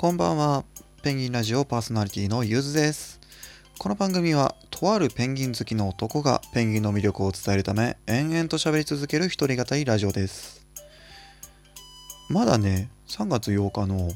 [0.00, 0.64] こんばんは。
[1.02, 3.20] ペンギンラジオパーソナリティのゆずです。
[3.76, 10.66] この番組は、とあるペンギン好きの男がペンギンの魅力を伝えるため、延々と喋り続ける一人語りラジオです。
[12.30, 14.10] まだね、3月8日の、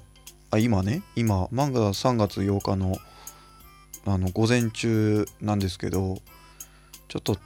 [0.50, 2.96] あ、今ね、今、漫画3月8日の、
[4.06, 6.16] あの、午前中なんですけど、
[7.08, 7.36] ちょっと、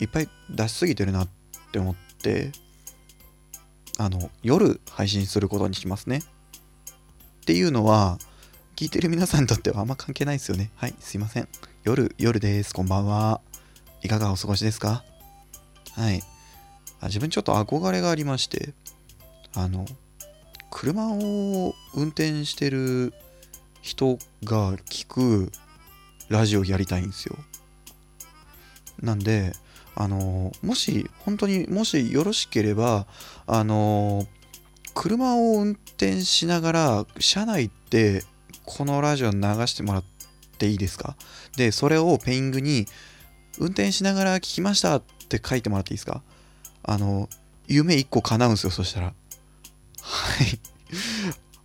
[0.00, 1.28] いっぱい出しすぎてるなっ
[1.72, 2.52] て思って、
[3.98, 6.22] あの、夜配信することにしますね。
[7.44, 8.18] っていうのは、
[8.74, 10.70] 聞いてる皆さんにとってはあんま関係ないですよね。
[10.76, 11.48] はい、すいません。
[11.82, 12.72] 夜、夜です。
[12.72, 13.42] こんばんは。
[14.02, 15.04] いかがお過ごしですか？
[15.92, 16.22] はい
[17.02, 17.08] あ。
[17.08, 18.72] 自分ちょっと憧れがありまして、
[19.54, 19.84] あの、
[20.70, 23.12] 車を運転してる
[23.82, 25.52] 人が聞く
[26.30, 27.36] ラジオやりたいんですよ。
[29.02, 29.52] なんで、
[29.94, 33.06] あの、もし、本当にもしよろしければ、
[33.46, 34.26] あの、
[34.94, 38.24] 車を運転しながら、車内って
[38.64, 40.04] このラジオ流してもらっ
[40.58, 41.16] ていいですか？
[41.56, 42.86] で、それをペイングに、
[43.58, 46.22] 運転しながら聞きましたって書いてもらっていいですか？
[46.82, 47.28] あの、
[47.66, 49.06] 夢1個叶うんですよ、そしたら。
[49.06, 49.12] は
[50.44, 50.58] い。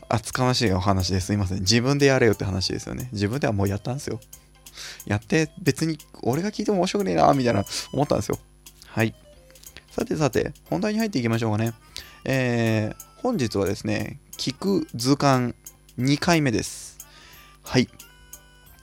[0.07, 1.33] 厚かましいお話です。
[1.33, 1.59] いません。
[1.59, 3.09] 自分でやれよって話ですよね。
[3.11, 4.19] 自分ではもうやったんですよ。
[5.05, 8.39] やって、別に俺が聞いても面白くねえな、みたいな思ったんですよ。
[8.87, 9.13] はい。
[9.91, 11.73] さてさて、本題に入っていきましょうかね。
[12.25, 15.53] えー、本日はですね、聞く図鑑
[15.97, 16.97] 2回目です。
[17.63, 17.89] はい。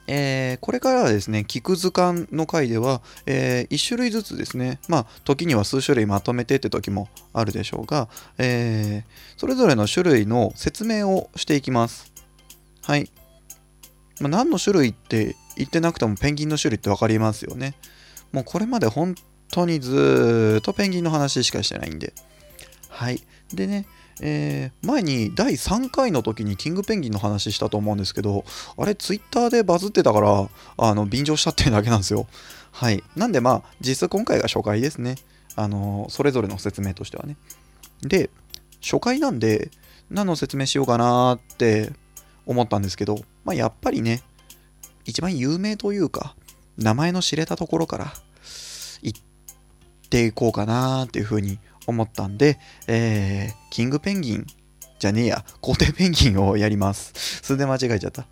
[0.08, 12.12] えーこれからはですね、聞く図鑑の回では、え1種類ずつですね、まあ、時には数種類まとめてって時もあるでしょうが、えーそれぞれの種類の説明をしていきます。
[12.82, 13.10] はい。
[14.20, 17.74] まあ、何の種類って言ってなくてもペンギンの種類って分かりますよね。
[18.32, 19.14] もうこれまで本
[19.50, 22.12] 当にずーっとペンギンの話しかしてないんで。
[22.90, 23.22] はい。
[23.54, 23.86] でね、
[24.20, 28.44] えー前に第3回の時にキングペンギンの話したと思うんですけど、
[28.76, 32.26] あれツイッターでバズってたから、あの、便乗したっていうだけなんですよ。
[32.70, 33.02] はい。
[33.16, 35.16] なんでまあ、実質今回が初回ですね。
[35.56, 37.36] あの、それぞれの説明としてはね。
[38.02, 38.30] で、
[38.82, 39.70] 初回なんで、
[40.10, 41.92] 何の説明しようかなーって
[42.44, 44.22] 思ったんですけど、まあ、やっぱりね、
[45.04, 46.36] 一番有名というか、
[46.76, 48.12] 名前の知れたところから
[49.02, 49.20] 行っ
[50.10, 54.46] ていこうかなーっていうふうに思ったんで、えー、キングペンギン
[54.98, 57.12] じゃねえや、皇帝ペンギンをやります。
[57.42, 58.26] それで間違えちゃった。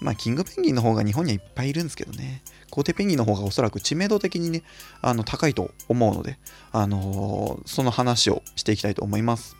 [0.00, 4.62] まあ、キングペンギンの方が日本にはいっぱいいるんですけどね、皇帝ペンギンの方がおそらく知名度的にね、
[5.00, 6.38] あの高いと思うので、
[6.72, 9.56] あのーその話をしていきたいと思います。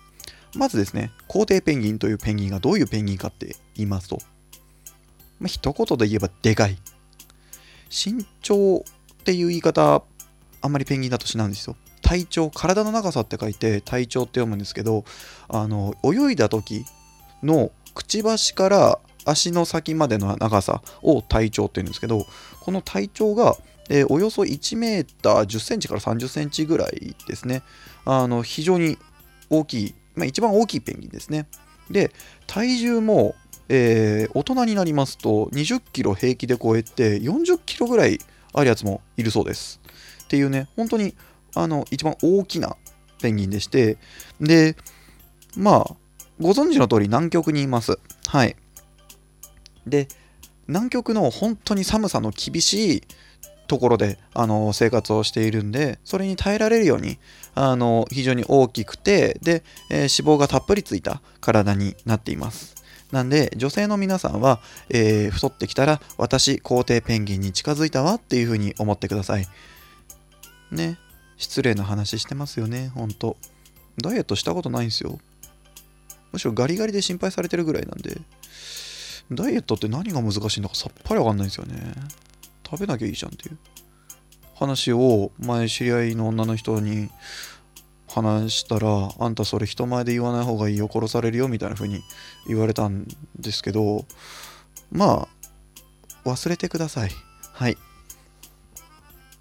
[0.57, 4.19] まずですね、皇帝ペンギンというペンギンがどういうペンギンかって言いますと、
[5.41, 6.77] まあ、一言で言えばでかい。
[7.89, 8.83] 身長っ
[9.25, 10.03] ていう言い方、
[10.61, 11.77] あんまりペンギンだとしないんですよ。
[12.05, 15.05] 体長、体の長さって書いて体長って読むんですけど、
[15.49, 16.85] あの、泳いだ時
[17.43, 22.27] のくちばしから足の先までの長さを体長って言うんですけど、
[22.61, 23.57] この体長が、
[23.89, 27.63] えーおよそ1メーター10センチから30センチぐらいですね。
[28.05, 28.99] あの、非常に
[29.49, 31.47] 大きい、まあ、一番大きいペンギンですね。
[31.91, 32.13] で、
[32.47, 33.35] 体重も、
[33.71, 38.19] えー大人になりますと20キロ平気で超えて40キロぐらい
[38.53, 39.81] あるやつもいるそうです。
[40.25, 41.15] っていうね、本当に
[41.55, 42.77] あの一番大きな
[43.21, 43.99] ペンギンでして、
[44.41, 44.77] で、
[45.57, 45.97] まあ、
[46.41, 47.99] ご存知の通り南極にいます。
[48.27, 48.57] はい。
[49.87, 50.09] で、
[50.67, 53.03] 南極の本当に寒さの厳しい
[53.67, 57.19] ところであの生活をしているんで、それに耐えられるように
[57.55, 62.75] あの非常に大きくて、で、えー脂肪がたっぷりついた体になっています。
[63.13, 69.47] なんで、女性の皆さんは、えー太ってきたら、私、皇帝ペンギンに近づいたわっていう風に思ってください。
[70.73, 70.99] ね。
[71.37, 73.37] 失礼な話してますよね、ほんと。
[74.01, 75.19] ダイエットしたことないんすよ。
[76.33, 78.21] むしろガリガリで心配されてるぐらいなんで、
[79.31, 81.95] ダイエットって何が難しいのかさっぱりわかんないんですよね。
[82.69, 83.59] 食べなきゃいいじゃんっていう
[84.55, 87.11] 話を前知り合いの女の人に
[88.09, 92.03] 話したら、あんたそれ人前で言わない方がいいよ、殺されるよみたいな風に
[92.47, 93.07] 言われたん
[93.39, 94.05] ですけど、
[94.93, 95.29] ま
[96.25, 97.11] あ、忘れてください。
[97.53, 97.77] はい。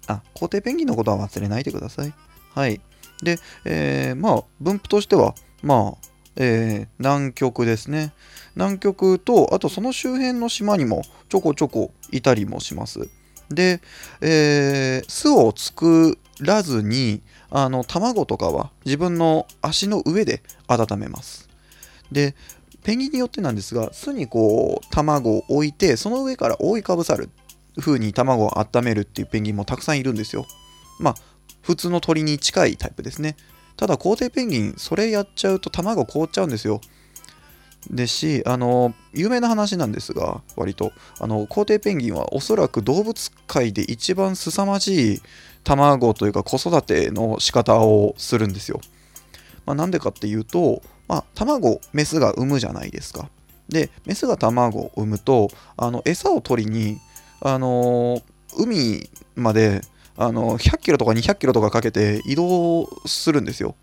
[0.06, 2.12] あ、皇帝ペンギンのことは忘れないでください。
[2.54, 2.80] はい。
[3.22, 8.12] で、えーまあ、分布としては、まあ、えー南極ですね。
[8.54, 13.08] 南極と、あとその周辺の島にもちょこちょこいたりもします。
[13.50, 13.80] で、
[14.20, 21.48] えー巣を作らずに、あの、卵とかは自分の足の上で温めます。
[22.10, 22.34] で、
[22.82, 27.30] ペンギンによってなんですが、巣にこう、卵を置いて、その上から覆いかぶさる
[27.78, 30.46] 風に卵を温めるっていうペンギンもたくさんいるんですよ。
[31.00, 31.14] まあ、
[31.62, 33.36] 普通の鳥に近いタイプですね。
[33.76, 36.80] ただ、皇帝ペンギン、それやっちゃうと卵凍っちゃうんですよ。
[37.90, 45.22] ですしあの有名な話なんですが割とあの皇帝ペンギンはおそらく動物界で一番凄まじい
[45.64, 48.80] 卵というか子育ての仕方をするんですよ。
[49.66, 53.30] まあ、なんでかっていうと、まあ、卵メスが産むじゃないですか。
[53.68, 55.48] でメスが卵を産むと
[55.78, 56.98] あの餌を取りに、
[57.44, 58.22] あの
[58.56, 59.82] 海まで
[60.16, 63.76] あの100キロとか200キロとかかけて移動するんですよ。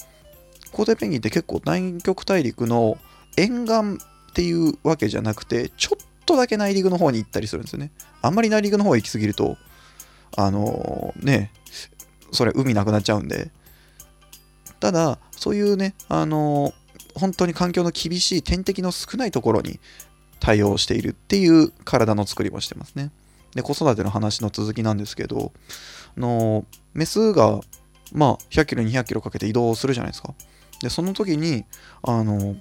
[0.71, 2.97] 皇帝ペンギンって結構南極大陸の
[3.37, 3.73] 沿岸
[4.31, 7.91] っていうわけじゃなくて、ちょっとだけ内陸の方に行ったりするんですよね。
[8.21, 9.57] あんまり内陸の方行き過ぎると、
[10.37, 11.51] あのー、ね、
[12.31, 13.51] それ海なくなっちゃうんで。
[14.79, 19.79] ただ、そういうね、あのー、本当に環境の厳しい天敵の少ないところに
[20.39, 23.11] 対応しているっていう体の作りもしてますね。
[23.56, 25.51] で、子育ての話の続きなんですけど、
[26.18, 27.59] あの、メスが、
[28.13, 30.33] まあ、100キロ、200キロかけて移動するじゃないですか。
[30.81, 31.65] で、その時に、
[32.03, 32.56] あの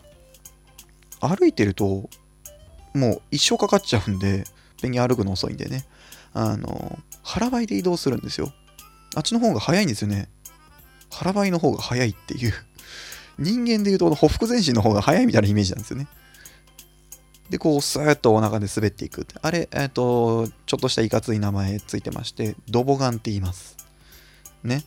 [1.20, 2.08] 歩いてると、
[2.94, 4.44] もう一生かかっちゃうんで、
[4.80, 5.84] ペンギン歩くの遅いんでね、
[6.32, 8.52] あの、腹ばいで移動するんですよ。
[9.14, 10.28] あっちの方が早いんですよね。
[11.10, 12.54] 腹ばいの方が早いっていう。
[13.38, 16.08] 人間で言うと、ほふ前進の方が早いみたいなイメージなんですよね。
[17.50, 19.26] で、こう、スーッとお腹で滑っていく。
[19.42, 23.76] あれ、えっ、ー、と、ちょっとしたいかつい名前ついてまして、ドボガンって言います。
[24.62, 24.84] ね。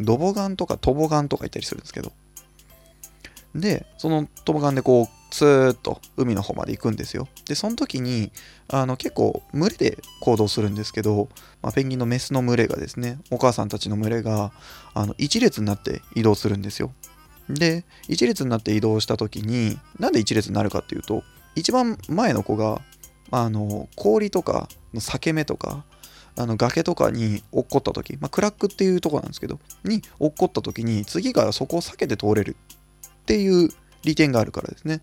[0.00, 2.12] ドボガンとかトボガンとか言ったりするんですけど。
[3.54, 7.28] で、そのトボガンでこう、スーッと海の方まで行くんですよ。
[7.46, 8.32] で、その時に、
[8.68, 11.28] あの結構群れで行動するんですけど、
[11.60, 14.52] まあ、ペンギンのメスの群れがですね、お母さんたちの群れが
[14.94, 16.92] あの一列になって移動するんですよ。
[17.50, 21.22] で、一列になって移動した時に、なんで一列になるかっていうと、
[21.58, 22.80] 一番前の子が、
[23.30, 25.84] あの氷とかの裂け目とか、
[26.36, 32.56] あの崖とかに落っこった時、まあ、クラックっていうとこなんですけど、に落っこった時に、次からそこを避けて通れる
[33.06, 33.70] っていう
[34.04, 35.00] 利点があるからですね。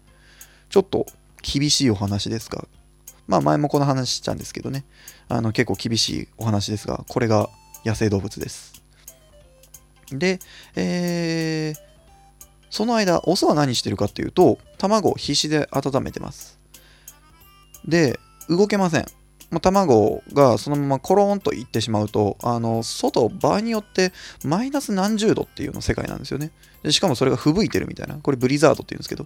[0.69, 1.06] ちょっと
[1.42, 2.66] 厳しいお話ですが、
[3.28, 4.86] まあ前もこの話したんですけどね、
[5.28, 7.50] あの結構厳しいお話ですが、これが
[7.86, 8.81] 野生動物です。
[10.10, 10.40] で、
[10.75, 11.95] えー、
[12.75, 16.60] その間、オスは何してるかっていうと、卵を必死で温めてます。
[17.88, 18.19] で、
[18.50, 19.06] 動けません。
[19.50, 24.12] ま卵がそのままコロンといってしまうと、あの外、場合によって
[24.44, 26.51] マイナス何十度っていうの世界なんですよね
[26.83, 26.92] で。
[26.92, 29.25] しかもそれが吹雪いてるみたいな、これブリザードっていうんですけど、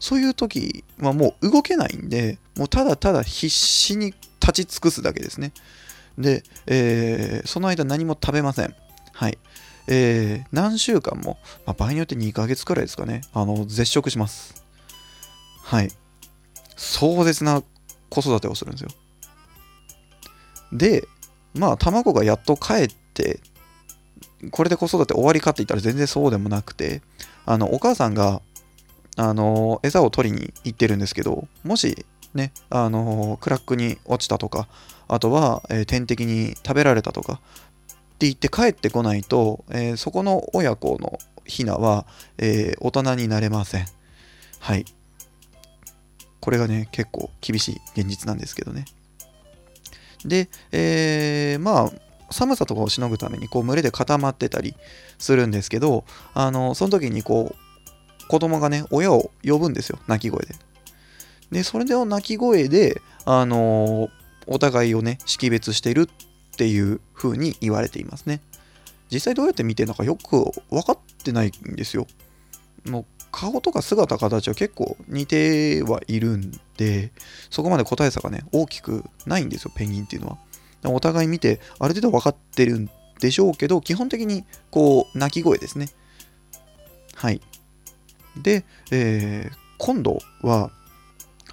[0.00, 5.52] そういう時はもう動けないんで、もうただただ必死に立ち尽くすだけですね。
[6.18, 8.74] で、えー、その間何も食べません。
[9.12, 9.38] はい。
[9.86, 14.64] えー、何週間も、まあ、場合によって2ヶ月くらいですかね、あの、絶食します。
[15.62, 15.90] はい。
[16.76, 17.62] 壮絶な
[18.08, 18.90] 子育てをするんですよ。
[20.72, 21.06] で、
[21.54, 23.40] まあ、卵がやっと帰って、
[24.50, 27.02] これで子育て終わりかって言ったら全然そうでもなくて、
[27.44, 28.40] あの、お母さんが
[29.16, 34.66] あの餌を取りに行ってるんですけどもしねあのクラックに落ちたとか
[35.08, 37.40] あとは、えー、天敵に食べられたとか
[38.20, 42.06] って言って帰ってこないと、えー、そこの親子のヒナは、
[42.36, 43.86] えー、大人になれません。
[44.58, 44.84] はい。
[46.40, 48.84] これがね結構厳しい現実なんですけどね。
[50.24, 51.92] で、えー、まあ
[52.30, 54.74] 寒さとかをしのぐためにこう群れで固まってたり
[55.18, 57.70] するんですけどあのその時にこう
[58.30, 60.54] 子供がね、親を呼ぶんですよ、泣き声で。
[61.50, 64.08] で、それで泣き声で、あの、
[64.46, 66.06] お互いをね、識別してるっ
[66.52, 68.40] っていう風に言われていますね。
[69.10, 72.06] 実際どうやって見てるのかよく分かってないんですよ。
[72.86, 77.12] もう顔とか姿形は結構似てはいるんで、
[77.50, 80.38] そこまで個体差がね、大きくないんですよ、ペンギンっていうのは。
[80.84, 82.90] お互い見て、ある程度分かってるん
[83.20, 85.88] でしょうけど、基本的にこう、鳴き声ですね。
[87.14, 87.40] はい。
[88.42, 90.70] で、えー、今度は、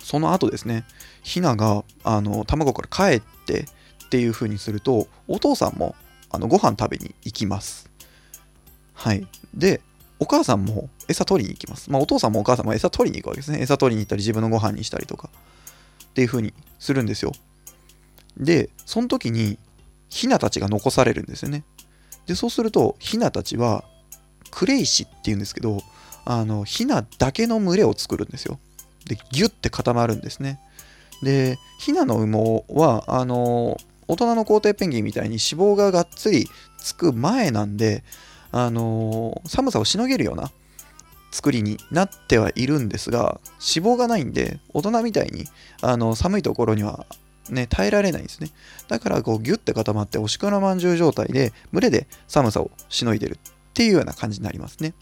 [0.01, 0.86] その後ですね、
[1.22, 3.66] ヒナがあの卵から帰って
[4.08, 5.96] っていう風にすると、お父さんも
[6.30, 7.90] あのご飯食べに行きます。
[8.94, 9.28] はい。
[9.54, 9.82] で、
[10.20, 11.92] お母さんも餌取りに行きます。
[11.92, 13.62] まあ、お父さんもお母さんも餌取りに行くわけですね。
[13.62, 15.30] 餌取りに行ったり、自分のご飯にしたりとか。
[16.06, 17.32] っていう風にするんですよ。
[18.38, 19.60] で、その時に、
[20.10, 21.64] ヒナたちが残されるんですよね。
[22.26, 23.84] で、そうすると、ヒナたちは、
[24.50, 25.82] クレイシっていうんですけど、
[26.30, 28.60] あのヒナだけの群れを作るんですよ。
[29.06, 30.60] でギュッて固まるんですね。
[31.24, 38.04] でヒナの羽毛はあの大人の皇帝ペンギンみたいに脂肪ががっつりつく前なんで
[38.52, 40.52] あの寒さをしのげるような
[41.32, 45.46] 作りになってはいるんですが脂肪がないんで大人みたいに
[45.82, 47.06] あの寒いところには
[47.50, 48.50] ね、耐えられないんですね。
[48.90, 54.94] だからこうギュッて固まっておしくらまんじゅう状態で群れで寒さをしのいでるっていうような感じになりますね。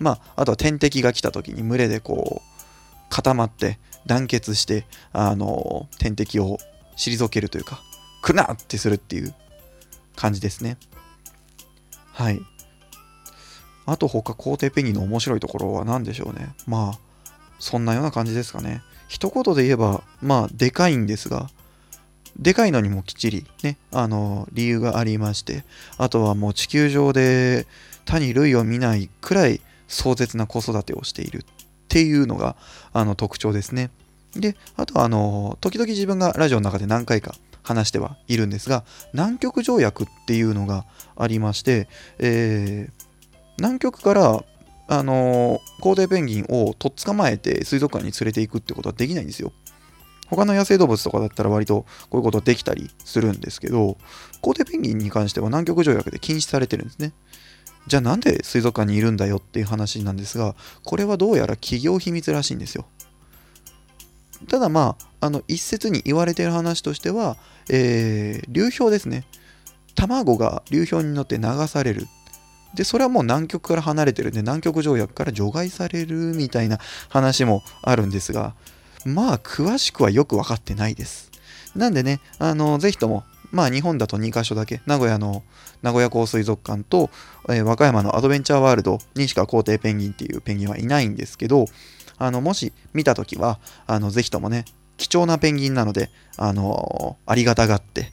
[0.00, 6.58] まあ、あとは天敵が来た時に群れでこう、固まって団結してあの天敵を
[6.96, 7.80] 退けるというか
[8.24, 9.34] 来なってするっていう
[10.16, 10.78] 感じですね。
[12.12, 12.40] はい。
[13.86, 16.54] あと他皇帝ペンギンの面白いところは何でしょうね。
[16.66, 16.98] まあ
[17.58, 18.82] そんなような感じですかね。
[19.08, 21.50] 一言で言えばまあでかいんですが
[22.38, 25.64] でかいのにもきっちりねあの理由がありまして
[25.98, 27.66] あとはもう地球上で
[28.06, 31.44] 他に類を見ないくらい壮絶な子育てをしているっ
[31.88, 32.56] ていうのが
[32.94, 33.90] あの特徴ですね。
[34.34, 37.34] であとはあの時々自分がラジオの中で何回か
[37.64, 40.84] 話してはいるんですが南極条約っていうのが
[41.16, 43.04] ありまして、えー、
[43.58, 44.44] 南極から
[44.86, 49.52] あの皇帝ペンギンをとっ捕まえて水族館に連れていくってことはできないんですよ。
[50.28, 53.98] 他の野生動物とかだったら割とこういうことできたりするんですけど、
[54.40, 57.12] 皇帝ペンギンに関しては南極条約で禁止されてるんですね。
[57.86, 60.54] じゃあなんで水族館にいるんだよっていう話なんですが、
[60.84, 62.86] これはどうやら企業秘密らしいんですよ。
[64.48, 67.38] ただまあ、あの一説に言われている話としては、
[67.70, 69.24] えー、流氷ですね。
[69.94, 72.06] 卵が流氷に乗って流される。
[72.74, 76.78] で、それはもう南極から離れてるんで、南極条約から除外されるみたいな
[77.08, 78.54] 話もあるんですが、
[79.06, 81.30] まあ、詳しくはよく分かってないです。
[81.74, 85.42] なんでね、あの、ぜひとも、まあ、日本だと2カ所だけ、名古屋の
[85.80, 87.08] 名古屋港水族館と、
[87.48, 91.64] えー、和歌山のアドベンチャーワールドにしか皇帝ペンギンっていうペンギンはいないんですけど、
[92.18, 94.66] あの、もし見たときは、あの、ぜひともね、
[94.96, 98.12] 貴重なペンギンなので、あのー、ありがたがって、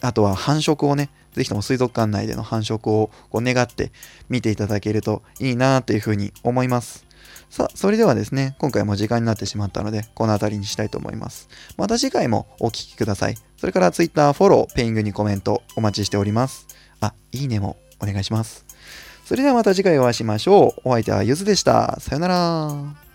[0.00, 3.92] あとは繁殖をね、ぜひとも水族館内での繁殖をこう願って
[4.28, 7.06] 見ていただけるといいなというふうに思います。
[7.50, 11.48] さあ、それではですね、今回も時間になってしまったので、この辺りにしたいと思います。
[11.76, 13.36] また次回もお聴きください。
[13.56, 16.66] それから Twitter、フォロー、ペイングにコメントお待ちしております。
[17.00, 18.64] あ、いいねもお願いします。
[19.24, 20.88] それではまた次回お会いしましょう。
[20.88, 21.98] お相手はゆずでした。
[22.00, 23.09] さよなら。